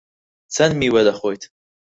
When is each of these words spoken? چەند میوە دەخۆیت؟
چەند 0.53 0.73
میوە 0.79 1.01
دەخۆیت؟ 1.07 1.41